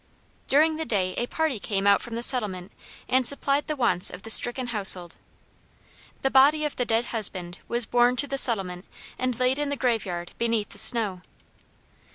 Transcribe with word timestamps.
During 0.47 0.77
the 0.77 0.83
day 0.85 1.13
a 1.15 1.27
party 1.27 1.59
came 1.59 1.85
out 1.85 2.01
from 2.01 2.15
the 2.15 2.23
settlement 2.23 2.71
and 3.07 3.23
supplied 3.27 3.67
the 3.67 3.75
wants 3.75 4.09
of 4.09 4.23
the 4.23 4.31
stricken 4.31 4.65
household. 4.73 5.17
The 6.23 6.31
body 6.31 6.65
of 6.65 6.75
the 6.75 6.85
dead 6.85 7.05
husband 7.13 7.59
was 7.67 7.85
borne 7.85 8.15
to 8.15 8.25
the 8.27 8.39
settlement 8.39 8.85
and 9.19 9.39
laid 9.39 9.59
in 9.59 9.69
the 9.69 9.75
graveyard 9.77 10.31
beneath 10.39 10.69
the 10.69 10.79
snow. 10.79 11.21